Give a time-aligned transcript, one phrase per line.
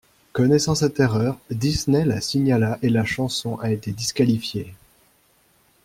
[0.33, 4.73] Connaissant cette erreur, Disney la signala et la chanson a été disqualifiée.